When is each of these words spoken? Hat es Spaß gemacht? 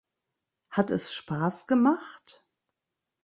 Hat 0.71 0.89
es 0.89 1.13
Spaß 1.13 1.67
gemacht? 1.67 2.43